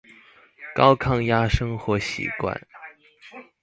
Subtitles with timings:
[0.73, 2.59] 高抗壓生活習慣